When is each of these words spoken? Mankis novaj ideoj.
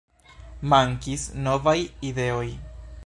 Mankis 0.71 1.25
novaj 1.49 1.77
ideoj. 2.11 2.47